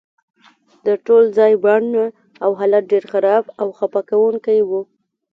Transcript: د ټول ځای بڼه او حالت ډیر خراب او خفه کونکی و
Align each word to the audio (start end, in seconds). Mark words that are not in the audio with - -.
د 0.85 0.87
ټول 1.05 1.23
ځای 1.37 1.53
بڼه 1.63 2.05
او 2.43 2.51
حالت 2.59 2.83
ډیر 2.91 3.03
خراب 3.11 3.43
او 3.61 3.67
خفه 3.77 4.01
کونکی 4.09 4.59
و 4.67 4.69